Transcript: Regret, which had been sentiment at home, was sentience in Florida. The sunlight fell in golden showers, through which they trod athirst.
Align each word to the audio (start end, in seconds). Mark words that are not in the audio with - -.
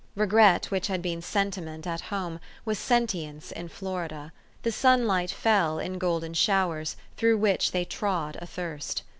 Regret, 0.15 0.71
which 0.71 0.87
had 0.87 0.99
been 0.99 1.21
sentiment 1.21 1.85
at 1.85 2.01
home, 2.09 2.39
was 2.65 2.79
sentience 2.79 3.51
in 3.51 3.67
Florida. 3.69 4.33
The 4.63 4.71
sunlight 4.71 5.29
fell 5.29 5.77
in 5.77 5.99
golden 5.99 6.33
showers, 6.33 6.97
through 7.17 7.37
which 7.37 7.71
they 7.71 7.85
trod 7.85 8.35
athirst. 8.41 9.03